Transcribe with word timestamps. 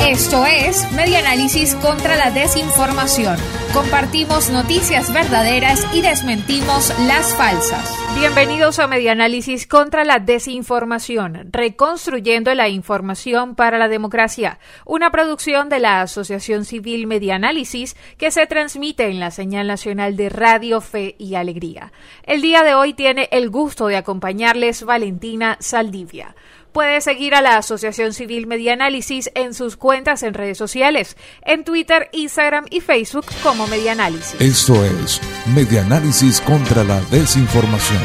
Esto 0.00 0.44
es 0.46 0.90
Media 0.92 1.18
Análisis 1.18 1.74
contra 1.76 2.16
la 2.16 2.30
Desinformación. 2.30 3.36
Compartimos 3.72 4.50
noticias 4.50 5.12
verdaderas 5.12 5.86
y 5.92 6.00
desmentimos 6.00 6.92
las 7.06 7.34
falsas. 7.36 7.94
Bienvenidos 8.18 8.78
a 8.78 8.86
Media 8.86 9.12
Análisis 9.12 9.66
contra 9.66 10.04
la 10.04 10.18
Desinformación, 10.18 11.50
reconstruyendo 11.52 12.54
la 12.54 12.68
información 12.68 13.54
para 13.54 13.78
la 13.78 13.88
democracia, 13.88 14.58
una 14.86 15.10
producción 15.10 15.68
de 15.68 15.78
la 15.78 16.00
Asociación 16.00 16.64
Civil 16.64 17.06
Media 17.06 17.36
Análisis 17.36 17.94
que 18.16 18.30
se 18.30 18.46
transmite 18.46 19.08
en 19.08 19.20
la 19.20 19.30
señal 19.30 19.66
nacional 19.68 20.16
de 20.16 20.30
Radio 20.30 20.80
Fe 20.80 21.14
y 21.18 21.34
Alegría. 21.34 21.92
El 22.24 22.40
día 22.40 22.62
de 22.62 22.74
hoy 22.74 22.94
tiene 22.94 23.28
el 23.30 23.50
gusto 23.50 23.86
de 23.86 23.96
acompañarles 23.96 24.82
Valentina 24.82 25.56
Saldivia. 25.60 26.34
Puede 26.72 27.00
seguir 27.00 27.34
a 27.34 27.40
la 27.40 27.56
Asociación 27.56 28.12
Civil 28.12 28.46
Medianálisis 28.46 29.30
en 29.34 29.54
sus 29.54 29.76
cuentas 29.76 30.22
en 30.22 30.34
redes 30.34 30.58
sociales, 30.58 31.16
en 31.42 31.64
Twitter, 31.64 32.08
Instagram 32.12 32.66
y 32.70 32.80
Facebook 32.80 33.26
como 33.42 33.66
Medianálisis. 33.66 34.40
Esto 34.40 34.84
es 34.84 35.20
Medianálisis 35.46 36.40
contra 36.40 36.84
la 36.84 37.00
Desinformación. 37.10 38.02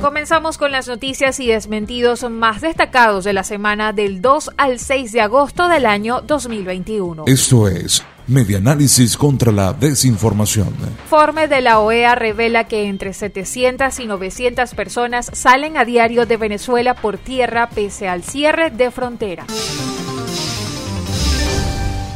Comenzamos 0.00 0.56
con 0.56 0.72
las 0.72 0.88
noticias 0.88 1.38
y 1.40 1.46
desmentidos 1.46 2.28
más 2.30 2.62
destacados 2.62 3.22
de 3.24 3.34
la 3.34 3.44
semana 3.44 3.92
del 3.92 4.22
2 4.22 4.52
al 4.56 4.78
6 4.78 5.12
de 5.12 5.20
agosto 5.20 5.68
del 5.68 5.84
año 5.84 6.22
2021. 6.22 7.24
Esto 7.26 7.68
es 7.68 8.02
Medianálisis 8.30 9.16
contra 9.16 9.50
la 9.50 9.72
desinformación. 9.72 10.68
Informe 11.02 11.48
de 11.48 11.60
la 11.60 11.80
OEA 11.80 12.14
revela 12.14 12.68
que 12.68 12.84
entre 12.86 13.12
700 13.12 13.98
y 13.98 14.06
900 14.06 14.72
personas 14.74 15.28
salen 15.32 15.76
a 15.76 15.84
diario 15.84 16.26
de 16.26 16.36
Venezuela 16.36 16.94
por 16.94 17.18
tierra 17.18 17.68
pese 17.70 18.08
al 18.08 18.22
cierre 18.22 18.70
de 18.70 18.92
frontera. 18.92 19.46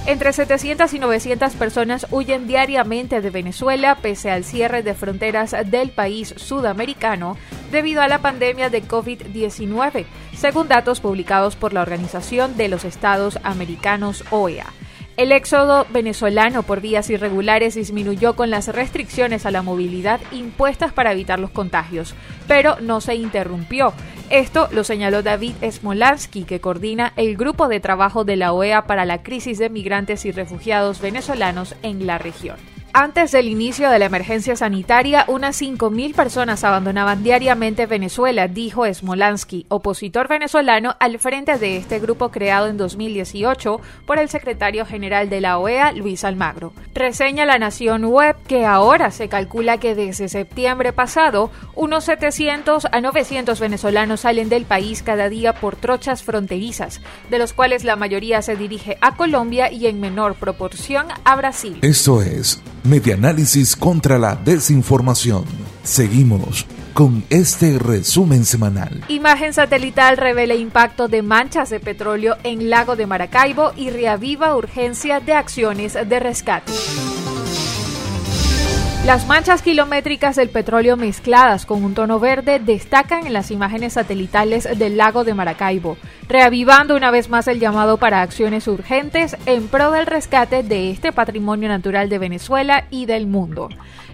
Entre 0.06 0.32
700 0.32 0.94
y 0.94 1.00
900 1.00 1.52
personas 1.54 2.06
huyen 2.12 2.46
diariamente 2.46 3.20
de 3.20 3.30
Venezuela 3.30 3.96
pese 4.00 4.30
al 4.30 4.44
cierre 4.44 4.84
de 4.84 4.94
fronteras 4.94 5.56
del 5.66 5.90
país 5.90 6.32
sudamericano 6.36 7.36
debido 7.72 8.02
a 8.02 8.06
la 8.06 8.20
pandemia 8.20 8.70
de 8.70 8.84
COVID-19, 8.84 10.06
según 10.36 10.68
datos 10.68 11.00
publicados 11.00 11.56
por 11.56 11.72
la 11.72 11.82
Organización 11.82 12.56
de 12.56 12.68
los 12.68 12.84
Estados 12.84 13.40
Americanos 13.42 14.22
OEA. 14.30 14.66
El 15.16 15.30
éxodo 15.30 15.86
venezolano 15.90 16.64
por 16.64 16.80
vías 16.80 17.08
irregulares 17.08 17.76
disminuyó 17.76 18.34
con 18.34 18.50
las 18.50 18.66
restricciones 18.66 19.46
a 19.46 19.52
la 19.52 19.62
movilidad 19.62 20.20
impuestas 20.32 20.92
para 20.92 21.12
evitar 21.12 21.38
los 21.38 21.50
contagios, 21.50 22.16
pero 22.48 22.80
no 22.80 23.00
se 23.00 23.14
interrumpió. 23.14 23.92
Esto 24.28 24.68
lo 24.72 24.82
señaló 24.82 25.22
David 25.22 25.54
Smolansky, 25.70 26.42
que 26.42 26.60
coordina 26.60 27.12
el 27.14 27.36
grupo 27.36 27.68
de 27.68 27.78
trabajo 27.78 28.24
de 28.24 28.34
la 28.34 28.52
OEA 28.52 28.88
para 28.88 29.04
la 29.04 29.22
crisis 29.22 29.58
de 29.58 29.70
migrantes 29.70 30.24
y 30.24 30.32
refugiados 30.32 31.00
venezolanos 31.00 31.76
en 31.82 32.08
la 32.08 32.18
región. 32.18 32.73
Antes 32.96 33.32
del 33.32 33.48
inicio 33.48 33.90
de 33.90 33.98
la 33.98 34.04
emergencia 34.04 34.54
sanitaria, 34.54 35.24
unas 35.26 35.60
5.000 35.60 36.14
personas 36.14 36.62
abandonaban 36.62 37.24
diariamente 37.24 37.86
Venezuela, 37.86 38.46
dijo 38.46 38.84
Smolansky, 38.86 39.66
opositor 39.68 40.28
venezolano 40.28 40.94
al 41.00 41.18
frente 41.18 41.58
de 41.58 41.76
este 41.76 41.98
grupo 41.98 42.30
creado 42.30 42.68
en 42.68 42.76
2018 42.76 43.80
por 44.06 44.20
el 44.20 44.28
secretario 44.28 44.86
general 44.86 45.28
de 45.28 45.40
la 45.40 45.58
OEA, 45.58 45.90
Luis 45.90 46.22
Almagro. 46.22 46.72
Reseña 46.94 47.44
la 47.44 47.58
Nación 47.58 48.04
Web 48.04 48.36
que 48.46 48.64
ahora 48.64 49.10
se 49.10 49.28
calcula 49.28 49.78
que 49.78 49.96
desde 49.96 50.28
septiembre 50.28 50.92
pasado, 50.92 51.50
unos 51.74 52.04
700 52.04 52.86
a 52.92 53.00
900 53.00 53.58
venezolanos 53.58 54.20
salen 54.20 54.48
del 54.48 54.66
país 54.66 55.02
cada 55.02 55.28
día 55.28 55.52
por 55.52 55.74
trochas 55.74 56.22
fronterizas, 56.22 57.00
de 57.28 57.40
los 57.40 57.54
cuales 57.54 57.82
la 57.82 57.96
mayoría 57.96 58.40
se 58.40 58.54
dirige 58.54 58.98
a 59.00 59.16
Colombia 59.16 59.72
y 59.72 59.88
en 59.88 59.98
menor 59.98 60.36
proporción 60.36 61.08
a 61.24 61.34
Brasil. 61.34 61.80
Esto 61.82 62.22
es 62.22 62.62
Medianálisis 62.84 63.76
contra 63.76 64.18
la 64.18 64.36
desinformación. 64.36 65.44
Seguimos 65.82 66.66
con 66.92 67.24
este 67.30 67.78
resumen 67.78 68.44
semanal. 68.44 69.02
Imagen 69.08 69.54
satelital 69.54 70.18
revela 70.18 70.54
impacto 70.54 71.08
de 71.08 71.22
manchas 71.22 71.70
de 71.70 71.80
petróleo 71.80 72.36
en 72.44 72.68
lago 72.68 72.94
de 72.94 73.06
Maracaibo 73.06 73.72
y 73.74 73.88
reaviva 73.88 74.54
urgencia 74.54 75.20
de 75.20 75.32
acciones 75.32 75.94
de 75.94 76.20
rescate. 76.20 76.72
Las 79.04 79.26
manchas 79.26 79.60
kilométricas 79.60 80.34
del 80.34 80.48
petróleo 80.48 80.96
mezcladas 80.96 81.66
con 81.66 81.84
un 81.84 81.92
tono 81.92 82.18
verde 82.18 82.58
destacan 82.58 83.26
en 83.26 83.34
las 83.34 83.50
imágenes 83.50 83.92
satelitales 83.92 84.66
del 84.78 84.96
lago 84.96 85.24
de 85.24 85.34
Maracaibo, 85.34 85.98
reavivando 86.26 86.96
una 86.96 87.10
vez 87.10 87.28
más 87.28 87.46
el 87.46 87.60
llamado 87.60 87.98
para 87.98 88.22
acciones 88.22 88.66
urgentes 88.66 89.36
en 89.44 89.68
pro 89.68 89.90
del 89.90 90.06
rescate 90.06 90.62
de 90.62 90.90
este 90.90 91.12
patrimonio 91.12 91.68
natural 91.68 92.08
de 92.08 92.18
Venezuela 92.18 92.86
y 92.88 93.04
del 93.04 93.26
mundo. 93.26 93.68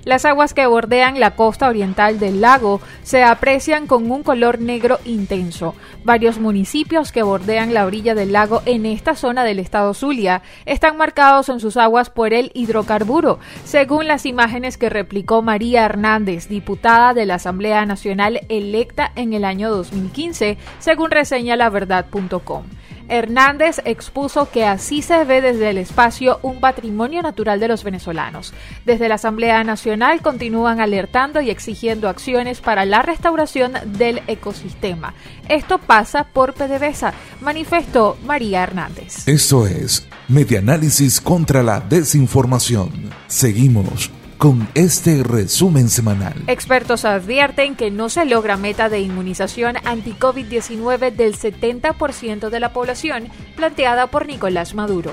Las 0.04 0.24
aguas 0.24 0.54
que 0.54 0.66
bordean 0.66 1.20
la 1.20 1.36
costa 1.36 1.68
oriental 1.68 2.18
del 2.18 2.40
lago 2.40 2.80
se 3.02 3.22
aprecian 3.22 3.86
con 3.86 4.10
un 4.10 4.22
color 4.22 4.58
negro 4.60 4.98
intenso. 5.04 5.74
Varios 6.04 6.38
municipios 6.38 7.12
que 7.12 7.22
bordean 7.22 7.74
la 7.74 7.84
orilla 7.84 8.14
del 8.14 8.32
lago 8.32 8.62
en 8.64 8.86
esta 8.86 9.14
zona 9.14 9.44
del 9.44 9.58
estado 9.58 9.92
Zulia 9.92 10.42
están 10.64 10.96
marcados 10.96 11.50
en 11.50 11.60
sus 11.60 11.76
aguas 11.76 12.08
por 12.08 12.32
el 12.32 12.50
hidrocarburo, 12.54 13.38
según 13.64 14.06
las 14.06 14.24
imágenes 14.24 14.78
que 14.78 14.88
replicó 14.88 15.42
María 15.42 15.84
Hernández, 15.84 16.48
diputada 16.48 17.12
de 17.12 17.26
la 17.26 17.34
Asamblea 17.34 17.84
Nacional 17.84 18.40
electa 18.48 19.12
en 19.16 19.34
el 19.34 19.44
año 19.44 19.70
2015, 19.70 20.56
según 20.78 21.10
reseña 21.10 21.56
laverdad.com. 21.56 22.64
Hernández 23.10 23.82
expuso 23.84 24.48
que 24.50 24.64
así 24.64 25.02
se 25.02 25.24
ve 25.24 25.40
desde 25.40 25.70
el 25.70 25.78
espacio 25.78 26.38
un 26.42 26.60
patrimonio 26.60 27.22
natural 27.22 27.60
de 27.60 27.68
los 27.68 27.84
venezolanos. 27.84 28.54
Desde 28.86 29.08
la 29.08 29.16
Asamblea 29.16 29.62
Nacional 29.64 30.22
continúan 30.22 30.80
alertando 30.80 31.40
y 31.40 31.50
exigiendo 31.50 32.08
acciones 32.08 32.60
para 32.60 32.84
la 32.84 33.02
restauración 33.02 33.72
del 33.84 34.22
ecosistema. 34.26 35.14
Esto 35.48 35.78
pasa 35.78 36.24
por 36.24 36.54
PDVSA, 36.54 37.12
manifestó 37.40 38.16
María 38.24 38.62
Hernández. 38.62 39.26
Esto 39.26 39.66
es 39.66 40.06
Medianálisis 40.28 41.20
contra 41.20 41.62
la 41.64 41.80
desinformación. 41.80 43.10
Seguimos 43.26 44.10
con 44.40 44.66
este 44.74 45.22
resumen 45.22 45.90
semanal. 45.90 46.32
Expertos 46.46 47.04
advierten 47.04 47.76
que 47.76 47.90
no 47.90 48.08
se 48.08 48.24
logra 48.24 48.56
meta 48.56 48.88
de 48.88 49.00
inmunización 49.00 49.76
anti-COVID-19 49.84 51.12
del 51.12 51.36
70% 51.36 52.48
de 52.48 52.58
la 52.58 52.72
población 52.72 53.28
planteada 53.54 54.06
por 54.06 54.26
Nicolás 54.26 54.74
Maduro. 54.74 55.12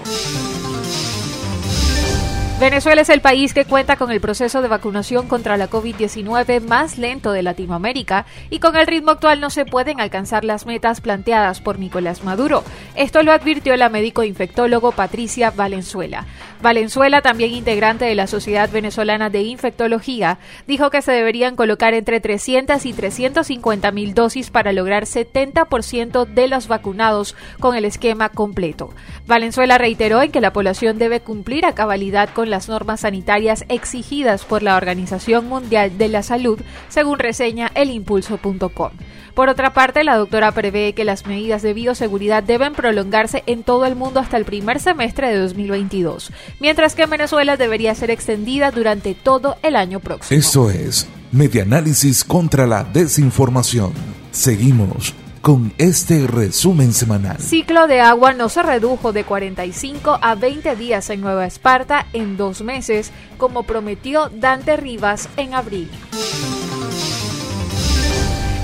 Venezuela 2.60 3.04
es 3.04 3.10
el 3.10 3.22
país 3.22 3.54
que 3.54 3.66
cuenta 3.66 3.98
con 3.98 4.10
el 4.10 4.20
proceso 4.20 4.64
de 4.64 4.68
vacunación 4.68 5.28
contra 5.28 5.58
la 5.58 5.70
COVID-19 5.70 6.60
más 6.62 6.98
lento 6.98 7.32
de 7.32 7.44
Latinoamérica 7.44 8.26
y 8.50 8.58
con 8.58 8.76
el 8.76 8.88
ritmo 8.88 9.12
actual 9.12 9.40
no 9.40 9.52
se 9.52 9.64
pueden 9.64 10.02
alcanzar 10.02 10.44
las 10.44 10.66
metas 10.66 11.00
planteadas 11.00 11.62
por 11.62 11.78
Nicolás 11.78 12.24
Maduro. 12.24 12.64
Esto 12.96 13.22
lo 13.22 13.32
advirtió 13.32 13.78
la 13.78 13.90
médico 13.90 14.24
infectólogo 14.24 14.92
Patricia 14.92 15.52
Valenzuela. 15.52 16.26
Valenzuela, 16.60 17.22
también 17.22 17.54
integrante 17.54 18.06
de 18.06 18.16
la 18.16 18.26
Sociedad 18.26 18.72
Venezolana 18.72 19.30
de 19.30 19.44
Infectología, 19.44 20.40
dijo 20.66 20.90
que 20.90 21.04
se 21.04 21.12
deberían 21.12 21.56
colocar 21.56 21.94
entre 21.94 22.20
300 22.20 22.84
y 22.88 22.94
350 22.94 23.92
mil 23.92 24.16
dosis 24.16 24.50
para 24.50 24.74
lograr 24.74 25.04
70% 25.04 26.26
de 26.26 26.48
los 26.48 26.68
vacunados 26.68 27.36
con 27.60 27.76
el 27.76 27.86
esquema 27.86 28.30
completo. 28.30 28.90
Valenzuela 29.28 29.78
reiteró 29.78 30.24
en 30.24 30.32
que 30.32 30.42
la 30.42 30.54
población 30.54 30.98
debe 30.98 31.20
cumplir 31.20 31.64
a 31.64 31.76
cabalidad 31.76 32.30
con 32.34 32.47
las 32.48 32.70
normas 32.70 33.02
sanitarias 33.02 33.66
exigidas 33.70 34.46
por 34.46 34.64
la 34.64 34.76
Organización 34.76 35.48
Mundial 35.48 35.98
de 35.98 36.08
la 36.08 36.24
Salud, 36.24 36.60
según 36.90 37.20
reseña 37.20 37.72
elimpulso.com. 37.76 38.92
Por 39.34 39.50
otra 39.50 39.72
parte, 39.74 40.04
la 40.04 40.18
doctora 40.18 40.52
prevé 40.52 40.94
que 40.94 41.04
las 41.04 41.28
medidas 41.28 41.62
de 41.62 41.74
bioseguridad 41.74 42.42
deben 42.42 42.74
prolongarse 42.74 43.44
en 43.46 43.62
todo 43.62 43.86
el 43.86 43.96
mundo 43.96 44.20
hasta 44.20 44.38
el 44.38 44.46
primer 44.46 44.80
semestre 44.80 45.30
de 45.30 45.38
2022, 45.38 46.32
mientras 46.60 46.96
que 46.96 47.04
en 47.04 47.12
Venezuela 47.12 47.56
debería 47.56 47.94
ser 47.94 48.10
extendida 48.10 48.72
durante 48.72 49.14
todo 49.14 49.58
el 49.62 49.76
año 49.76 50.00
próximo. 50.00 50.40
Esto 50.40 50.72
es 50.72 51.08
Medianálisis 51.32 52.24
contra 52.24 52.66
la 52.66 52.84
Desinformación. 52.84 53.92
Seguimos 54.32 55.14
con 55.48 55.72
este 55.78 56.28
resumen 56.28 56.92
semanal. 56.92 57.38
Ciclo 57.40 57.88
de 57.88 58.02
agua 58.02 58.34
no 58.34 58.50
se 58.50 58.62
redujo 58.64 59.14
de 59.14 59.24
45 59.24 60.20
a 60.22 60.36
20 60.36 60.76
días 60.76 61.10
en 61.10 61.22
Nueva 61.22 61.46
Esparta 61.46 62.06
en 62.12 62.36
dos 62.36 62.62
meses, 62.64 63.14
como 63.38 63.64
prometió 63.64 64.28
Dante 64.28 64.76
Rivas 64.76 65.30
en 65.38 65.54
abril. 65.54 65.90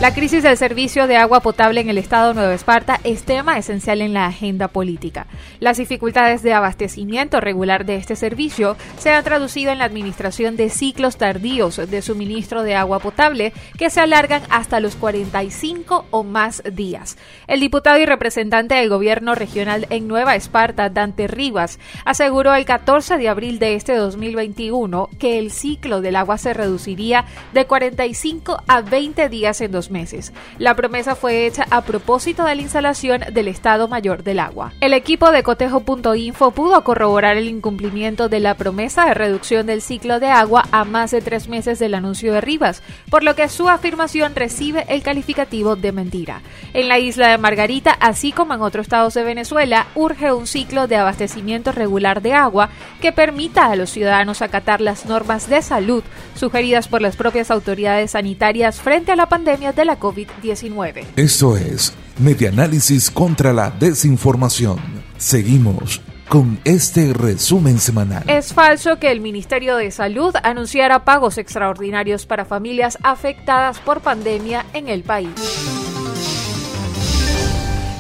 La 0.04 0.14
crisis 0.14 0.44
del 0.44 0.58
servicio 0.58 1.08
de 1.08 1.16
agua 1.16 1.40
potable 1.40 1.80
en 1.80 1.88
el 1.88 1.98
estado 1.98 2.28
de 2.28 2.34
Nueva 2.34 2.54
Esparta 2.54 3.00
es 3.06 3.24
tema 3.24 3.58
esencial 3.58 4.02
en 4.02 4.14
la 4.14 4.26
agenda 4.26 4.68
política. 4.68 5.28
Las 5.62 5.78
dificultades 5.78 6.44
de 6.44 6.52
abastecimiento 6.52 7.40
regular 7.40 7.86
de 7.86 7.96
este 7.96 8.18
servicio 8.18 8.76
se 8.98 9.12
han 9.12 9.24
traducido 9.24 9.72
en 9.72 9.78
la 9.78 9.86
administración 9.86 10.58
de 10.58 10.70
ciclos 10.70 11.16
tardíos 11.16 11.78
de 11.78 12.02
suministro 12.02 12.64
de 12.64 12.76
agua 12.76 13.00
potable 13.00 13.54
que 13.78 13.90
se 13.90 14.02
alargan 14.02 14.42
hasta 14.50 14.82
los 14.82 14.98
45 14.98 16.08
o 16.12 16.24
más 16.26 16.62
días. 16.70 17.18
El 17.48 17.62
diputado 17.62 17.98
y 17.98 18.06
representante 18.06 18.76
del 18.76 18.90
gobierno 18.90 19.36
regional 19.36 19.88
en 19.90 20.10
Nueva 20.10 20.36
Esparta, 20.36 20.90
Dante 20.90 21.28
Rivas, 21.28 21.80
aseguró 22.04 22.54
el 22.54 22.66
14 22.66 23.18
de 23.18 23.30
abril 23.30 23.58
de 23.58 23.76
este 23.76 23.96
2021 23.96 25.08
que 25.18 25.40
el 25.40 25.50
ciclo 25.50 26.02
del 26.02 26.18
agua 26.18 26.38
se 26.38 26.54
reduciría 26.54 27.24
de 27.54 27.66
45 27.68 28.64
a 28.68 28.82
20 28.82 29.30
días 29.30 29.62
en 29.62 29.72
dos 29.72 29.93
meses. 29.94 30.34
La 30.58 30.76
promesa 30.76 31.16
fue 31.16 31.46
hecha 31.46 31.66
a 31.70 31.84
propósito 31.84 32.44
de 32.44 32.56
la 32.56 32.62
instalación 32.62 33.22
del 33.32 33.48
Estado 33.48 33.88
Mayor 33.88 34.24
del 34.24 34.40
Agua. 34.40 34.74
El 34.82 34.94
equipo 34.94 35.32
de 35.32 35.44
cotejo.info 35.44 36.52
pudo 36.52 36.84
corroborar 36.84 37.38
el 37.38 37.48
incumplimiento 37.48 38.28
de 38.28 38.42
la 38.42 38.56
promesa 38.56 39.06
de 39.06 39.14
reducción 39.14 39.66
del 39.66 39.82
ciclo 39.82 40.20
de 40.20 40.28
agua 40.28 40.66
a 40.72 40.84
más 40.84 41.12
de 41.12 41.22
tres 41.22 41.48
meses 41.48 41.80
del 41.80 41.94
anuncio 41.94 42.34
de 42.34 42.42
Rivas, 42.42 42.84
por 43.10 43.24
lo 43.24 43.36
que 43.36 43.48
su 43.48 43.70
afirmación 43.70 44.36
recibe 44.36 44.86
el 44.90 45.04
calificativo 45.04 45.76
de 45.76 45.92
mentira. 45.92 46.42
En 46.74 46.90
la 46.90 47.00
isla 47.00 47.30
de 47.30 47.38
Margarita, 47.38 47.92
así 48.00 48.32
como 48.32 48.54
en 48.54 48.62
otros 48.62 48.88
estados 48.88 49.14
de 49.14 49.24
Venezuela, 49.24 49.88
urge 49.96 50.34
un 50.34 50.48
ciclo 50.48 50.88
de 50.88 50.98
abastecimiento 50.98 51.72
regular 51.72 52.22
de 52.22 52.34
agua 52.34 52.70
que 53.00 53.12
permita 53.12 53.68
a 53.68 53.76
los 53.76 53.92
ciudadanos 53.92 54.42
acatar 54.42 54.82
las 54.82 55.06
normas 55.06 55.48
de 55.48 55.62
salud 55.62 56.04
sugeridas 56.36 56.88
por 56.88 57.02
las 57.02 57.16
propias 57.16 57.52
autoridades 57.52 58.12
sanitarias 58.12 58.82
frente 58.82 59.12
a 59.12 59.16
la 59.16 59.28
pandemia 59.28 59.73
de 59.76 59.86
la 59.86 60.00
COVID-19. 60.00 61.06
Esto 61.16 61.58
es 61.58 61.94
Medianálisis 62.20 63.10
contra 63.10 63.54
la 63.54 63.72
Desinformación. 63.72 64.78
Seguimos 65.18 66.02
con 66.30 66.60
este 66.64 67.14
resumen 67.14 67.80
semanal. 67.80 68.24
Es 68.28 68.54
falso 68.54 68.98
que 68.98 69.12
el 69.12 69.20
Ministerio 69.20 69.76
de 69.76 69.92
Salud 69.92 70.34
anunciara 70.44 71.06
pagos 71.06 71.38
extraordinarios 71.38 72.26
para 72.26 72.46
familias 72.46 72.98
afectadas 73.04 73.80
por 73.80 74.02
pandemia 74.02 74.66
en 74.74 74.90
el 74.90 75.04
país. 75.04 75.83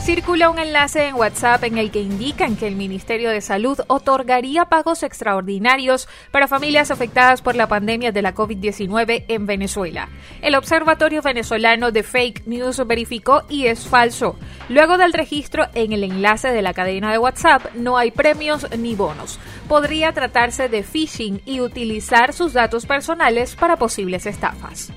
Circula 0.03 0.49
un 0.49 0.59
enlace 0.59 1.07
en 1.07 1.15
WhatsApp 1.15 1.63
en 1.63 1.77
el 1.77 1.89
que 1.89 2.01
indican 2.01 2.57
que 2.57 2.67
el 2.67 2.75
Ministerio 2.75 3.29
de 3.29 3.39
Salud 3.39 3.79
otorgaría 3.87 4.65
pagos 4.65 5.01
extraordinarios 5.01 6.09
para 6.29 6.49
familias 6.49 6.91
afectadas 6.91 7.41
por 7.41 7.55
la 7.55 7.69
pandemia 7.69 8.11
de 8.11 8.21
la 8.21 8.35
COVID-19 8.35 9.23
en 9.29 9.45
Venezuela. 9.45 10.09
El 10.41 10.55
Observatorio 10.55 11.21
Venezolano 11.21 11.93
de 11.93 12.03
Fake 12.03 12.45
News 12.47 12.85
verificó 12.85 13.43
y 13.47 13.67
es 13.67 13.87
falso. 13.87 14.35
Luego 14.67 14.97
del 14.97 15.13
registro 15.13 15.67
en 15.73 15.93
el 15.93 16.03
enlace 16.03 16.49
de 16.49 16.61
la 16.61 16.73
cadena 16.73 17.09
de 17.09 17.17
WhatsApp 17.17 17.73
no 17.73 17.97
hay 17.97 18.11
premios 18.11 18.67
ni 18.77 18.95
bonos. 18.95 19.39
Podría 19.69 20.11
tratarse 20.11 20.67
de 20.67 20.83
phishing 20.83 21.41
y 21.45 21.61
utilizar 21.61 22.33
sus 22.33 22.51
datos 22.51 22.85
personales 22.85 23.55
para 23.55 23.77
posibles 23.77 24.25
estafas. 24.25 24.91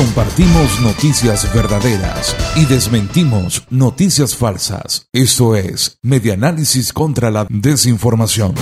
Compartimos 0.00 0.80
noticias 0.80 1.54
verdaderas 1.54 2.34
y 2.56 2.64
desmentimos 2.64 3.66
noticias 3.68 4.34
falsas. 4.34 5.06
Esto 5.12 5.54
es 5.54 5.98
Medianálisis 6.00 6.94
contra 6.94 7.30
la 7.30 7.46
Desinformación. 7.50 8.54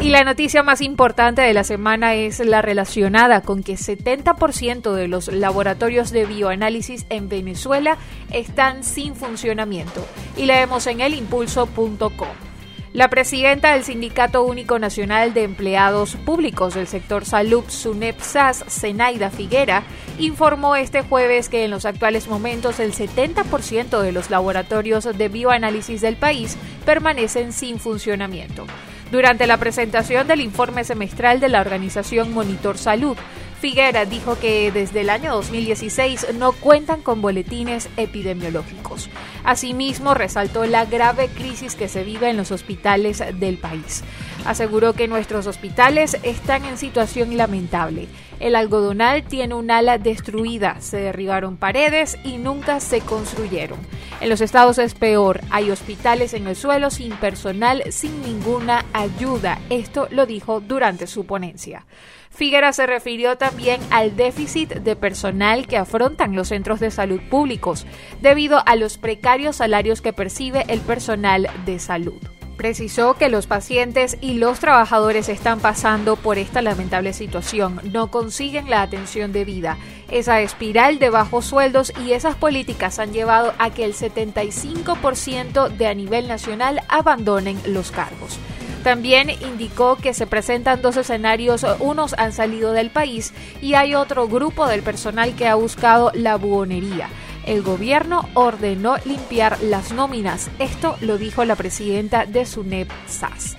Y 0.00 0.10
la 0.10 0.22
noticia 0.22 0.62
más 0.62 0.80
importante 0.80 1.42
de 1.42 1.52
la 1.54 1.64
semana 1.64 2.14
es 2.14 2.38
la 2.38 2.62
relacionada 2.62 3.40
con 3.40 3.64
que 3.64 3.74
70% 3.74 4.92
de 4.92 5.08
los 5.08 5.26
laboratorios 5.26 6.12
de 6.12 6.24
bioanálisis 6.24 7.04
en 7.08 7.28
Venezuela 7.28 7.98
están 8.30 8.84
sin 8.84 9.16
funcionamiento. 9.16 10.06
Y 10.36 10.44
leemos 10.44 10.86
en 10.86 11.00
elimpulso.com. 11.00 12.53
La 12.94 13.10
presidenta 13.10 13.72
del 13.72 13.82
Sindicato 13.82 14.44
Único 14.44 14.78
Nacional 14.78 15.34
de 15.34 15.42
Empleados 15.42 16.14
Públicos 16.14 16.74
del 16.74 16.86
sector 16.86 17.24
salud, 17.24 17.64
SUNEPSAS, 17.66 18.64
Zenaida 18.68 19.30
Figuera, 19.30 19.82
informó 20.20 20.76
este 20.76 21.02
jueves 21.02 21.48
que 21.48 21.64
en 21.64 21.72
los 21.72 21.86
actuales 21.86 22.28
momentos 22.28 22.78
el 22.78 22.92
70% 22.92 24.00
de 24.00 24.12
los 24.12 24.30
laboratorios 24.30 25.02
de 25.18 25.28
bioanálisis 25.28 26.02
del 26.02 26.14
país 26.14 26.56
permanecen 26.84 27.52
sin 27.52 27.80
funcionamiento. 27.80 28.64
Durante 29.10 29.48
la 29.48 29.56
presentación 29.56 30.28
del 30.28 30.40
informe 30.40 30.84
semestral 30.84 31.40
de 31.40 31.48
la 31.48 31.62
organización 31.62 32.32
Monitor 32.32 32.78
Salud, 32.78 33.16
Figuera 33.64 34.04
dijo 34.04 34.38
que 34.38 34.70
desde 34.70 35.00
el 35.00 35.08
año 35.08 35.32
2016 35.36 36.34
no 36.34 36.52
cuentan 36.52 37.00
con 37.00 37.22
boletines 37.22 37.88
epidemiológicos. 37.96 39.08
Asimismo, 39.42 40.12
resaltó 40.12 40.66
la 40.66 40.84
grave 40.84 41.28
crisis 41.28 41.74
que 41.74 41.88
se 41.88 42.04
vive 42.04 42.28
en 42.28 42.36
los 42.36 42.50
hospitales 42.50 43.22
del 43.40 43.56
país. 43.56 44.04
Aseguró 44.44 44.92
que 44.92 45.08
nuestros 45.08 45.46
hospitales 45.46 46.18
están 46.24 46.66
en 46.66 46.76
situación 46.76 47.38
lamentable. 47.38 48.06
El 48.40 48.56
algodonal 48.56 49.22
tiene 49.22 49.54
un 49.54 49.70
ala 49.70 49.98
destruida, 49.98 50.80
se 50.80 50.98
derribaron 50.98 51.56
paredes 51.56 52.18
y 52.24 52.38
nunca 52.38 52.80
se 52.80 53.00
construyeron. 53.00 53.78
En 54.20 54.28
los 54.28 54.40
estados 54.40 54.78
es 54.78 54.94
peor, 54.94 55.40
hay 55.50 55.70
hospitales 55.70 56.34
en 56.34 56.46
el 56.46 56.56
suelo 56.56 56.90
sin 56.90 57.12
personal, 57.16 57.82
sin 57.90 58.22
ninguna 58.22 58.84
ayuda. 58.92 59.58
Esto 59.70 60.08
lo 60.10 60.26
dijo 60.26 60.60
durante 60.60 61.06
su 61.06 61.26
ponencia. 61.26 61.86
Figuera 62.30 62.72
se 62.72 62.86
refirió 62.86 63.38
también 63.38 63.80
al 63.90 64.16
déficit 64.16 64.70
de 64.70 64.96
personal 64.96 65.68
que 65.68 65.76
afrontan 65.76 66.34
los 66.34 66.48
centros 66.48 66.80
de 66.80 66.90
salud 66.90 67.20
públicos 67.30 67.86
debido 68.20 68.60
a 68.66 68.74
los 68.74 68.98
precarios 68.98 69.56
salarios 69.56 70.00
que 70.00 70.12
percibe 70.12 70.64
el 70.68 70.80
personal 70.80 71.48
de 71.64 71.78
salud. 71.78 72.20
Precisó 72.56 73.14
que 73.14 73.28
los 73.28 73.46
pacientes 73.46 74.16
y 74.20 74.34
los 74.34 74.60
trabajadores 74.60 75.28
están 75.28 75.58
pasando 75.58 76.16
por 76.16 76.38
esta 76.38 76.62
lamentable 76.62 77.12
situación, 77.12 77.80
no 77.92 78.10
consiguen 78.10 78.70
la 78.70 78.82
atención 78.82 79.32
debida. 79.32 79.76
Esa 80.10 80.40
espiral 80.40 80.98
de 80.98 81.10
bajos 81.10 81.46
sueldos 81.46 81.92
y 82.04 82.12
esas 82.12 82.36
políticas 82.36 82.98
han 83.00 83.12
llevado 83.12 83.54
a 83.58 83.70
que 83.70 83.84
el 83.84 83.94
75% 83.94 85.68
de 85.68 85.86
a 85.86 85.94
nivel 85.94 86.28
nacional 86.28 86.82
abandonen 86.88 87.58
los 87.66 87.90
cargos. 87.90 88.38
También 88.84 89.30
indicó 89.30 89.96
que 89.96 90.12
se 90.12 90.26
presentan 90.26 90.82
dos 90.82 90.98
escenarios, 90.98 91.66
unos 91.80 92.14
han 92.18 92.32
salido 92.32 92.72
del 92.72 92.90
país 92.90 93.32
y 93.62 93.74
hay 93.74 93.94
otro 93.94 94.28
grupo 94.28 94.66
del 94.66 94.82
personal 94.82 95.34
que 95.34 95.48
ha 95.48 95.54
buscado 95.54 96.12
la 96.14 96.36
buonería. 96.36 97.08
El 97.46 97.62
gobierno 97.62 98.28
ordenó 98.34 98.96
limpiar 99.04 99.60
las 99.62 99.92
nóminas. 99.92 100.50
Esto 100.58 100.96
lo 101.00 101.18
dijo 101.18 101.44
la 101.44 101.56
presidenta 101.56 102.26
de 102.26 102.46
SUNEP 102.46 102.90
SAS. 103.06 103.56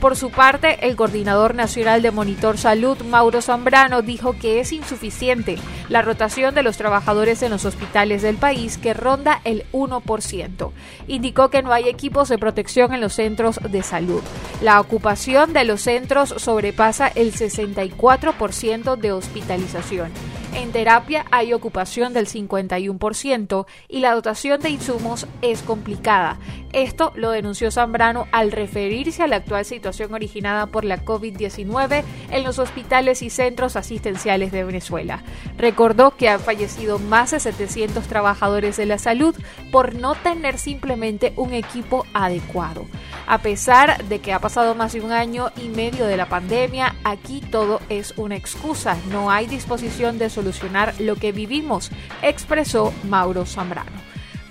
Por 0.00 0.14
su 0.14 0.30
parte, 0.30 0.86
el 0.86 0.94
coordinador 0.94 1.56
nacional 1.56 2.02
de 2.02 2.12
Monitor 2.12 2.56
Salud, 2.56 2.98
Mauro 3.02 3.42
Zambrano, 3.42 4.00
dijo 4.00 4.32
que 4.38 4.60
es 4.60 4.72
insuficiente 4.72 5.56
la 5.88 6.02
rotación 6.02 6.54
de 6.54 6.62
los 6.62 6.76
trabajadores 6.76 7.42
en 7.42 7.50
los 7.50 7.64
hospitales 7.64 8.22
del 8.22 8.36
país, 8.36 8.78
que 8.78 8.94
ronda 8.94 9.40
el 9.42 9.64
1%. 9.72 10.70
Indicó 11.08 11.50
que 11.50 11.62
no 11.62 11.72
hay 11.72 11.88
equipos 11.88 12.28
de 12.28 12.38
protección 12.38 12.94
en 12.94 13.00
los 13.00 13.14
centros 13.14 13.58
de 13.68 13.82
salud. 13.82 14.22
La 14.62 14.80
ocupación 14.80 15.52
de 15.52 15.64
los 15.64 15.80
centros 15.80 16.32
sobrepasa 16.36 17.08
el 17.08 17.32
64% 17.32 18.96
de 18.96 19.12
hospitalización. 19.12 20.12
En 20.54 20.72
terapia 20.72 21.26
hay 21.30 21.52
ocupación 21.52 22.12
del 22.12 22.26
51% 22.26 23.66
y 23.88 24.00
la 24.00 24.14
dotación 24.14 24.60
de 24.60 24.70
insumos 24.70 25.26
es 25.42 25.62
complicada. 25.62 26.38
Esto 26.72 27.12
lo 27.14 27.30
denunció 27.30 27.70
Zambrano 27.70 28.26
al 28.32 28.52
referirse 28.52 29.22
a 29.22 29.26
la 29.26 29.36
actual 29.36 29.64
situación 29.64 30.12
originada 30.12 30.66
por 30.66 30.84
la 30.84 31.04
COVID-19 31.04 32.02
en 32.30 32.44
los 32.44 32.58
hospitales 32.58 33.22
y 33.22 33.30
centros 33.30 33.76
asistenciales 33.76 34.52
de 34.52 34.64
Venezuela. 34.64 35.22
Recordó 35.56 36.16
que 36.16 36.28
han 36.28 36.40
fallecido 36.40 36.98
más 36.98 37.30
de 37.30 37.40
700 37.40 38.06
trabajadores 38.06 38.76
de 38.76 38.86
la 38.86 38.98
salud 38.98 39.34
por 39.70 39.94
no 39.94 40.14
tener 40.14 40.58
simplemente 40.58 41.32
un 41.36 41.54
equipo 41.54 42.04
adecuado. 42.12 42.86
A 43.26 43.38
pesar 43.38 44.04
de 44.04 44.20
que 44.20 44.32
ha 44.32 44.40
pasado 44.40 44.74
más 44.74 44.92
de 44.92 45.00
un 45.00 45.12
año 45.12 45.50
y 45.56 45.68
medio 45.68 46.06
de 46.06 46.16
la 46.16 46.28
pandemia, 46.28 46.96
aquí 47.04 47.40
todo 47.40 47.80
es 47.88 48.14
una 48.16 48.36
excusa, 48.36 48.96
no 49.10 49.30
hay 49.30 49.46
disposición 49.46 50.18
de 50.18 50.30
solucionar 50.38 50.94
lo 51.00 51.16
que 51.16 51.32
vivimos, 51.32 51.90
expresó 52.22 52.92
Mauro 53.08 53.44
Zambrano. 53.44 53.90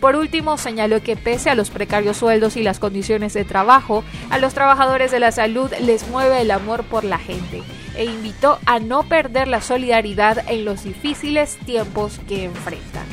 Por 0.02 0.16
último, 0.16 0.58
señaló 0.58 1.02
que 1.02 1.16
pese 1.16 1.50
a 1.50 1.56
los 1.56 1.70
precarios 1.70 2.18
sueldos 2.18 2.58
y 2.58 2.64
las 2.64 2.80
condiciones 2.80 3.34
de 3.34 3.46
trabajo, 3.46 4.04
a 4.30 4.38
los 4.38 4.54
trabajadores 4.54 5.12
de 5.12 5.20
la 5.20 5.32
salud 5.32 5.72
les 5.82 6.08
mueve 6.10 6.42
el 6.42 6.52
amor 6.52 6.84
por 6.84 7.04
la 7.04 7.18
gente 7.18 7.64
e 7.96 8.06
invitó 8.06 8.60
a 8.66 8.80
no 8.80 9.04
perder 9.04 9.48
la 9.48 9.62
solidaridad 9.62 10.44
en 10.50 10.66
los 10.66 10.84
difíciles 10.84 11.58
tiempos 11.66 12.20
que 12.28 12.44
enfrentan. 12.44 13.06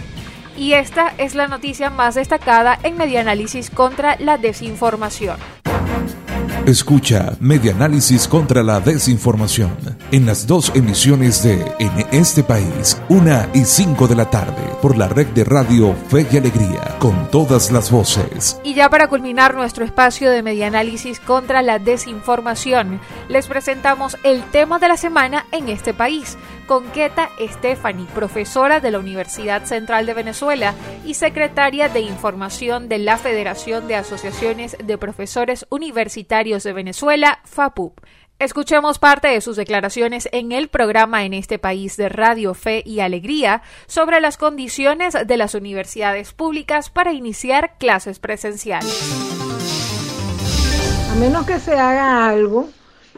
Y 0.57 0.75
esta 0.75 1.15
es 1.17 1.35
la 1.35 1.49
noticia 1.49 1.91
más 1.91 2.17
destacada 2.17 2.79
en 2.83 2.97
Medianálisis 2.97 3.71
contra 3.71 4.17
la 4.19 4.37
desinformación. 4.37 5.39
Escucha 6.67 7.37
Medianálisis 7.41 8.27
contra 8.27 8.63
la 8.63 8.81
Desinformación 8.81 9.77
en 10.11 10.25
las 10.25 10.47
dos 10.47 10.73
emisiones 10.75 11.43
de 11.43 11.63
En 11.79 11.93
este 12.11 12.43
país, 12.43 12.99
una 13.11 13.51
y 13.53 13.67
cinco 13.67 14.09
de 14.09 14.17
la 14.17 14.31
tarde, 14.31 14.63
por 14.81 14.97
la 14.97 15.07
red 15.09 15.27
de 15.29 15.45
radio 15.45 15.95
Fe 16.09 16.27
y 16.33 16.39
Alegría, 16.39 16.97
con 16.99 17.31
todas 17.31 17.71
las 17.71 17.91
voces. 17.91 18.59
Y 18.65 18.73
ya 18.73 18.89
para 18.89 19.09
culminar 19.09 19.55
nuestro 19.55 19.85
espacio 19.85 20.31
de 20.31 20.43
Medianálisis 20.43 21.21
contra 21.21 21.61
la 21.61 21.79
Desinformación, 21.79 22.99
les 23.29 23.47
presentamos 23.47 24.17
el 24.25 24.43
tema 24.45 24.79
de 24.79 24.89
la 24.89 24.97
semana 24.97 25.45
en 25.53 25.69
este 25.69 25.93
país 25.93 26.39
con 26.67 26.85
Keta 26.93 27.29
Estefani, 27.39 28.07
profesora 28.15 28.81
de 28.81 28.91
la 28.91 28.99
Universidad 28.99 29.65
Central 29.65 30.07
de 30.07 30.15
Venezuela 30.15 30.75
y 31.05 31.13
secretaria 31.13 31.91
de 31.91 32.01
Información 32.01 32.89
de 32.89 32.99
la 32.99 33.19
Federación 33.19 33.87
de 33.87 33.97
Asociaciones 33.97 34.77
de 34.83 34.97
Profesores 34.97 35.67
Universitarios 35.69 36.54
de 36.63 36.73
Venezuela, 36.73 37.41
FAPUP. 37.45 37.99
Escuchemos 38.39 38.99
parte 38.99 39.29
de 39.29 39.41
sus 39.41 39.57
declaraciones 39.57 40.29
en 40.33 40.53
el 40.53 40.69
programa 40.69 41.25
en 41.25 41.35
este 41.35 41.59
país 41.59 41.97
de 41.97 42.09
Radio 42.09 42.53
Fe 42.53 42.83
y 42.85 43.01
Alegría 43.01 43.63
sobre 43.87 44.21
las 44.21 44.37
condiciones 44.37 45.17
de 45.27 45.37
las 45.37 45.55
universidades 45.55 46.33
públicas 46.33 46.91
para 46.91 47.13
iniciar 47.13 47.79
clases 47.79 48.19
presenciales. 48.19 48.93
A 51.11 51.15
menos 51.17 51.47
que 51.47 51.61
se 51.61 51.73
haga 51.73 52.29
algo 52.29 52.69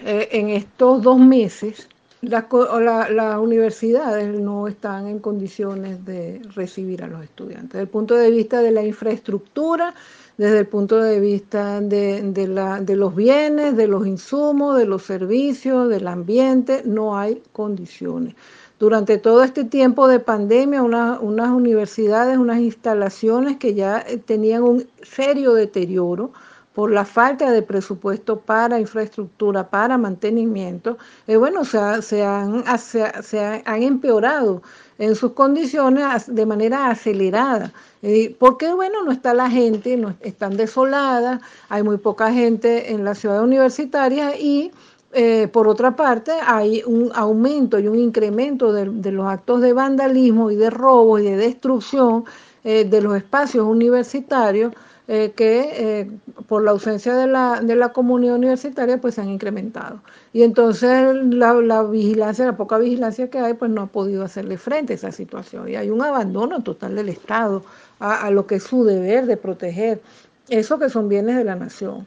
eh, 0.04 0.28
en 0.32 0.50
estos 0.50 1.02
dos 1.02 1.18
meses, 1.18 1.88
las, 2.22 3.38
universidades 3.38 4.28
no 4.38 4.68
están 4.68 5.06
en 5.06 5.18
condiciones 5.18 6.04
de 6.04 6.40
recibir 6.54 7.02
a 7.02 7.08
los 7.08 7.22
estudiantes. 7.22 7.72
Desde 7.72 7.82
el 7.82 7.88
punto 7.88 8.14
de 8.14 8.30
vista 8.30 8.62
de 8.62 8.70
la 8.70 8.82
infraestructura, 8.82 9.94
desde 10.36 10.60
el 10.60 10.66
punto 10.66 10.98
de 11.00 11.20
vista 11.20 11.80
de, 11.80 12.94
los 12.96 13.14
bienes, 13.14 13.76
de 13.76 13.86
los 13.86 14.06
insumos, 14.06 14.78
de 14.78 14.86
los 14.86 15.02
servicios, 15.02 15.88
del 15.88 16.08
ambiente, 16.08 16.82
no 16.84 17.18
hay 17.18 17.42
condiciones. 17.52 18.34
Durante 18.78 19.16
todo 19.16 19.42
este 19.42 19.64
tiempo 19.64 20.06
de 20.06 20.20
pandemia, 20.20 20.82
unas 20.82 21.50
universidades, 21.50 22.36
unas 22.36 22.58
instalaciones 22.58 23.56
que 23.56 23.72
ya 23.72 24.00
eh, 24.00 24.18
tenían 24.18 24.62
un 24.64 24.86
serio 25.02 25.54
deterioro, 25.54 26.32
por 26.76 26.92
la 26.92 27.06
falta 27.06 27.50
de 27.52 27.62
presupuesto 27.62 28.38
para 28.38 28.78
infraestructura, 28.78 29.66
para 29.70 29.96
mantenimiento, 29.96 30.98
eh, 31.26 31.38
bueno, 31.38 31.64
se, 31.64 31.78
han, 32.22 32.64
se, 32.78 33.62
han 33.64 33.82
empeorado 33.82 34.60
en 34.98 35.16
sus 35.16 35.32
condiciones 35.32 36.26
de 36.26 36.44
manera 36.44 36.90
acelerada. 36.90 37.72
Eh, 38.02 38.36
porque, 38.38 38.74
bueno, 38.74 39.02
no 39.04 39.10
está 39.10 39.32
la 39.32 39.48
gente, 39.48 39.96
no, 39.96 40.16
están 40.20 40.58
desoladas, 40.58 41.40
hay 41.70 41.82
muy 41.82 41.96
poca 41.96 42.30
gente 42.30 42.92
en 42.92 43.04
la 43.04 43.14
ciudad 43.14 43.42
universitaria 43.42 44.38
y... 44.38 44.70
Eh, 45.12 45.48
por 45.48 45.66
otra 45.66 45.96
parte, 45.96 46.32
hay 46.44 46.82
un 46.84 47.10
aumento 47.14 47.78
y 47.78 47.88
un 47.88 47.98
incremento 47.98 48.70
de, 48.70 48.90
de, 48.90 49.12
los 49.12 49.26
actos 49.26 49.62
de 49.62 49.72
vandalismo 49.72 50.50
y 50.50 50.56
de 50.56 50.68
robo 50.68 51.18
y 51.18 51.22
de 51.22 51.36
destrucción 51.38 52.24
de 52.64 53.00
los 53.00 53.16
espacios 53.16 53.64
universitarios, 53.64 54.74
eh, 55.08 55.32
que 55.36 56.00
eh, 56.00 56.10
por 56.48 56.64
la 56.64 56.72
ausencia 56.72 57.14
de 57.14 57.28
la, 57.28 57.60
de 57.60 57.76
la 57.76 57.92
comunidad 57.92 58.34
universitaria 58.34 59.00
pues 59.00 59.14
se 59.14 59.20
han 59.20 59.28
incrementado. 59.28 60.02
Y 60.32 60.42
entonces 60.42 61.14
la, 61.14 61.54
la, 61.54 61.84
vigilancia, 61.84 62.44
la 62.44 62.56
poca 62.56 62.76
vigilancia 62.78 63.30
que 63.30 63.38
hay, 63.38 63.54
pues 63.54 63.70
no 63.70 63.82
ha 63.82 63.86
podido 63.86 64.24
hacerle 64.24 64.58
frente 64.58 64.94
a 64.94 64.96
esa 64.96 65.12
situación. 65.12 65.68
Y 65.68 65.76
hay 65.76 65.90
un 65.90 66.02
abandono 66.02 66.62
total 66.62 66.96
del 66.96 67.08
Estado 67.08 67.62
a, 68.00 68.30
lo 68.30 68.46
que 68.46 68.56
es 68.56 68.64
su 68.64 68.84
deber 68.84 69.26
de 69.26 69.36
proteger 69.36 70.00
eso 70.48 70.78
que 70.78 70.90
son 70.90 71.08
bienes 71.08 71.36
de 71.36 71.44
la 71.44 71.56
nación. 71.56 72.06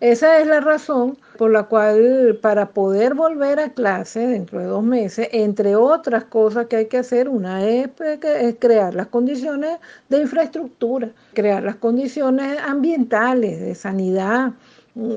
Esa 0.00 0.38
es 0.40 0.46
la 0.46 0.60
razón 0.60 1.18
por 1.36 1.50
la 1.50 1.64
cual 1.64 2.38
para 2.40 2.70
poder 2.72 3.14
volver 3.14 3.60
a 3.60 3.74
clase 3.74 4.26
dentro 4.26 4.58
de 4.58 4.64
dos 4.64 4.82
meses, 4.82 5.28
entre 5.32 5.76
otras 5.76 6.24
cosas 6.24 6.66
que 6.68 6.76
hay 6.76 6.86
que 6.88 6.96
hacer, 6.98 7.28
una 7.28 7.66
es, 7.66 7.88
pues, 7.88 8.18
es 8.24 8.56
crear 8.58 8.94
las 8.94 9.08
condiciones 9.08 9.78
de 10.08 10.22
infraestructura, 10.22 11.10
crear 11.34 11.62
las 11.62 11.76
condiciones 11.76 12.58
ambientales, 12.60 13.60
de 13.60 13.74
sanidad, 13.74 14.52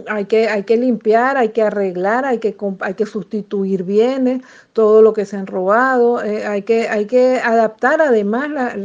hay 0.07 0.25
que, 0.25 0.47
hay 0.47 0.63
que 0.63 0.77
limpiar, 0.77 1.37
hay 1.37 1.49
que 1.49 1.63
arreglar, 1.63 2.25
hay 2.25 2.37
que, 2.37 2.55
hay 2.79 2.93
que 2.93 3.05
sustituir 3.05 3.83
bienes, 3.83 4.41
todo 4.73 5.01
lo 5.01 5.13
que 5.13 5.25
se 5.25 5.37
han 5.37 5.47
robado, 5.47 6.23
eh, 6.23 6.45
hay, 6.45 6.61
que, 6.61 6.87
hay 6.89 7.05
que 7.05 7.39
adaptar 7.43 8.01
además 8.01 8.75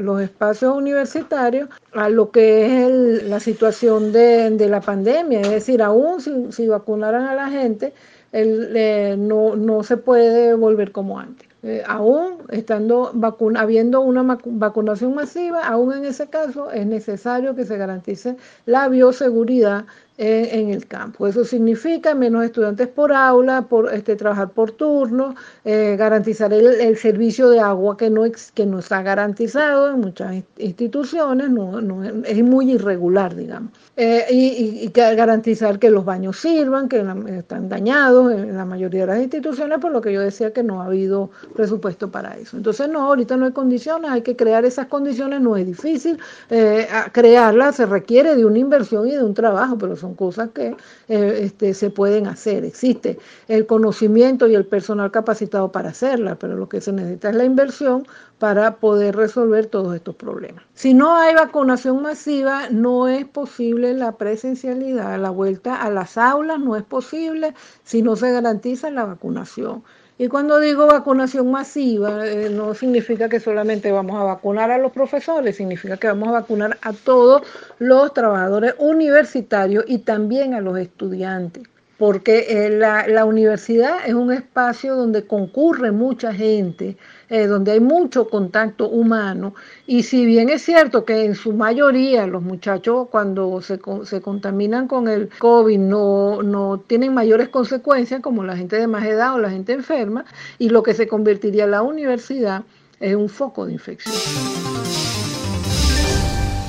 los 0.00 0.20
espacios 0.20 0.76
universitarios 0.76 1.68
a 1.92 2.08
lo 2.08 2.30
que 2.30 2.86
es 2.86 3.24
la 3.24 3.40
situación 3.40 4.12
de, 4.12 4.68
la 4.68 4.80
pandemia, 4.80 5.40
es 5.40 5.50
decir, 5.50 5.82
aún 5.82 6.20
si, 6.52 6.66
vacunaran 6.68 7.24
a 7.24 7.34
la 7.34 7.50
gente, 7.50 7.92
eh, 8.32 9.16
no, 9.18 9.56
no 9.56 9.82
se 9.82 9.96
puede 9.96 10.54
volver 10.54 10.92
como 10.92 11.18
antes. 11.18 11.51
Eh, 11.64 11.80
aún 11.86 12.38
estando 12.48 13.12
habiendo 13.56 14.00
una 14.00 14.38
vacunación 14.44 15.14
masiva, 15.14 15.64
aún 15.64 15.92
en 15.92 16.04
ese 16.04 16.26
caso 16.26 16.72
es 16.72 16.84
necesario 16.86 17.54
que 17.54 17.64
se 17.64 17.76
garantice 17.76 18.36
la 18.66 18.88
bioseguridad 18.88 19.84
en, 20.18 20.70
el 20.70 20.86
campo. 20.86 21.26
Eso 21.26 21.44
significa 21.44 22.14
menos 22.14 22.44
estudiantes 22.44 22.88
por 22.88 23.12
aula, 23.12 23.62
por 23.62 23.92
este, 23.92 24.16
trabajar 24.16 24.50
por 24.50 24.72
turno, 24.72 25.34
eh, 25.64 25.96
garantizar 25.98 26.52
el, 26.52 26.96
servicio 26.96 27.48
de 27.48 27.60
agua 27.60 27.96
que 27.96 28.10
no, 28.10 28.24
que 28.54 28.66
no 28.66 28.78
está 28.78 29.02
garantizado 29.02 29.90
en 29.90 30.00
muchas 30.00 30.42
instituciones, 30.58 31.50
no, 31.50 32.04
es 32.24 32.42
muy 32.42 32.72
irregular, 32.72 33.34
digamos. 33.34 33.72
Eh, 33.96 34.26
y, 34.30 34.90
garantizar 34.94 35.78
que 35.78 35.90
los 35.90 36.04
baños 36.04 36.38
sirvan, 36.38 36.88
que 36.88 37.04
están 37.38 37.68
dañados 37.68 38.32
en 38.32 38.56
la 38.56 38.64
mayoría 38.64 39.02
de 39.02 39.06
las 39.06 39.22
instituciones, 39.22 39.78
por 39.78 39.92
lo 39.92 40.00
que 40.00 40.12
yo 40.12 40.20
decía 40.20 40.52
que 40.52 40.62
no 40.62 40.82
ha 40.82 40.86
habido 40.86 41.30
presupuesto 41.52 42.10
para 42.10 42.36
eso. 42.36 42.56
Entonces, 42.56 42.88
no, 42.88 43.02
ahorita 43.02 43.36
no 43.36 43.46
hay 43.46 43.52
condiciones, 43.52 44.10
hay 44.10 44.22
que 44.22 44.36
crear 44.36 44.64
esas 44.64 44.86
condiciones, 44.86 45.40
no 45.40 45.56
es 45.56 45.66
difícil, 45.66 46.18
eh, 46.50 46.86
crearlas 47.12 47.76
se 47.76 47.86
requiere 47.86 48.36
de 48.36 48.44
una 48.44 48.58
inversión 48.58 49.06
y 49.08 49.12
de 49.12 49.22
un 49.22 49.34
trabajo, 49.34 49.78
pero 49.78 49.96
son 49.96 50.14
cosas 50.14 50.50
que 50.50 50.76
eh, 51.08 51.38
este, 51.42 51.74
se 51.74 51.90
pueden 51.90 52.26
hacer. 52.26 52.64
Existe 52.64 53.18
el 53.48 53.66
conocimiento 53.66 54.46
y 54.48 54.54
el 54.54 54.66
personal 54.66 55.10
capacitado 55.10 55.72
para 55.72 55.90
hacerla, 55.90 56.36
pero 56.36 56.56
lo 56.56 56.68
que 56.68 56.80
se 56.80 56.92
necesita 56.92 57.30
es 57.30 57.36
la 57.36 57.44
inversión 57.44 58.06
para 58.38 58.76
poder 58.76 59.14
resolver 59.14 59.66
todos 59.66 59.94
estos 59.94 60.16
problemas. 60.16 60.64
Si 60.74 60.94
no 60.94 61.16
hay 61.16 61.34
vacunación 61.34 62.02
masiva, 62.02 62.68
no 62.70 63.06
es 63.06 63.24
posible 63.24 63.94
la 63.94 64.16
presencialidad, 64.16 65.20
la 65.20 65.30
vuelta 65.30 65.80
a 65.80 65.90
las 65.90 66.18
aulas 66.18 66.58
no 66.58 66.74
es 66.74 66.82
posible 66.82 67.54
si 67.84 68.02
no 68.02 68.16
se 68.16 68.32
garantiza 68.32 68.90
la 68.90 69.04
vacunación. 69.04 69.84
Y 70.22 70.28
cuando 70.28 70.60
digo 70.60 70.86
vacunación 70.86 71.50
masiva, 71.50 72.24
eh, 72.24 72.48
no 72.48 72.74
significa 72.74 73.28
que 73.28 73.40
solamente 73.40 73.90
vamos 73.90 74.14
a 74.20 74.22
vacunar 74.22 74.70
a 74.70 74.78
los 74.78 74.92
profesores, 74.92 75.56
significa 75.56 75.96
que 75.96 76.06
vamos 76.06 76.28
a 76.28 76.32
vacunar 76.42 76.78
a 76.80 76.92
todos 76.92 77.42
los 77.80 78.14
trabajadores 78.14 78.76
universitarios 78.78 79.84
y 79.88 79.98
también 79.98 80.54
a 80.54 80.60
los 80.60 80.78
estudiantes 80.78 81.71
porque 82.02 82.46
eh, 82.48 82.68
la, 82.68 83.24
universidad 83.24 83.98
es 84.04 84.14
un 84.14 84.32
espacio 84.32 84.96
donde 84.96 85.24
concurre 85.24 85.92
mucha 85.92 86.34
gente, 86.34 86.96
eh, 87.28 87.46
donde 87.46 87.70
hay 87.70 87.78
mucho 87.78 88.28
contacto 88.28 88.88
humano, 88.88 89.54
y 89.86 90.02
si 90.02 90.26
bien 90.26 90.48
es 90.48 90.62
cierto 90.62 91.04
que 91.04 91.24
en 91.24 91.36
su 91.36 91.52
mayoría 91.52 92.26
los 92.26 92.42
muchachos 92.42 93.06
cuando 93.08 93.62
se, 93.62 93.78
se 94.02 94.20
contaminan 94.20 94.88
con 94.88 95.06
el 95.06 95.28
COVID 95.38 95.78
no, 95.78 96.42
no 96.42 96.82
tienen 96.84 97.14
mayores 97.14 97.50
consecuencias 97.50 98.20
como 98.20 98.42
la 98.42 98.56
gente 98.56 98.74
de 98.74 98.88
más 98.88 99.04
edad 99.04 99.34
o 99.34 99.38
la 99.38 99.50
gente 99.50 99.72
enferma, 99.72 100.24
y 100.58 100.70
lo 100.70 100.82
que 100.82 100.94
se 100.94 101.06
convertiría 101.06 101.68
la 101.68 101.82
universidad 101.82 102.64
es 102.98 103.14
un 103.14 103.28
foco 103.28 103.64
de 103.66 103.74
infección. 103.74 105.31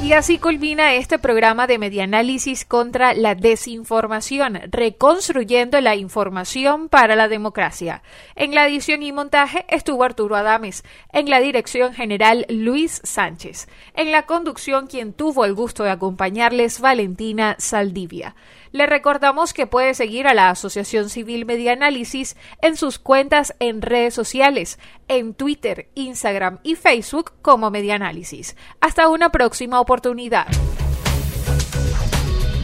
Y 0.03 0.11
así 0.11 0.37
culmina 0.37 0.95
este 0.95 1.17
programa 1.17 1.65
de 1.65 1.77
medianálisis 1.79 2.65
contra 2.65 3.13
la 3.13 3.35
desinformación, 3.35 4.59
reconstruyendo 4.69 5.79
la 5.79 5.95
información 5.95 6.89
para 6.89 7.15
la 7.15 7.29
democracia. 7.29 8.03
En 8.35 8.53
la 8.53 8.67
edición 8.67 9.01
y 9.01 9.13
montaje 9.13 9.65
estuvo 9.69 10.03
Arturo 10.03 10.35
Adames, 10.35 10.83
en 11.13 11.29
la 11.29 11.39
dirección 11.39 11.93
general 11.93 12.45
Luis 12.49 12.99
Sánchez, 13.05 13.69
en 13.95 14.11
la 14.11 14.25
conducción 14.25 14.87
quien 14.87 15.13
tuvo 15.13 15.45
el 15.45 15.53
gusto 15.53 15.85
de 15.85 15.91
acompañarles 15.91 16.81
Valentina 16.81 17.55
Saldivia. 17.57 18.35
Le 18.73 18.87
recordamos 18.87 19.53
que 19.53 19.67
puede 19.67 19.93
seguir 19.93 20.27
a 20.27 20.33
la 20.33 20.49
Asociación 20.49 21.09
Civil 21.09 21.45
Medianálisis 21.45 22.35
en 22.59 22.75
sus 22.75 22.97
cuentas 22.97 23.53
en 23.59 23.83
redes 23.83 24.15
sociales, 24.15 24.79
en 25.07 25.35
Twitter, 25.35 25.89
Instagram 25.93 26.57
y 26.63 26.73
Facebook 26.73 27.33
como 27.43 27.69
Medianálisis. 27.69 28.55
Hasta 28.81 29.09
una 29.09 29.31
próxima 29.31 29.79
oportunidad. 29.79 30.47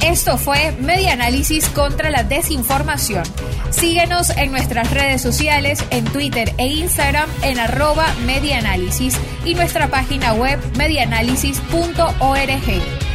Esto 0.04 0.40
fue 0.40 0.72
Medianálisis 0.80 1.70
contra 1.70 2.10
la 2.10 2.24
desinformación. 2.24 3.24
Síguenos 3.70 4.32
en 4.32 4.50
nuestras 4.50 4.92
redes 4.92 5.22
sociales, 5.22 5.86
en 5.92 6.06
Twitter 6.06 6.56
e 6.58 6.66
Instagram 6.66 7.30
en 7.44 7.60
arroba 7.60 8.08
medianálisis 8.26 9.16
y 9.46 9.54
nuestra 9.54 9.90
página 9.90 10.34
web 10.34 10.60
medianálisis.org. 10.76 13.09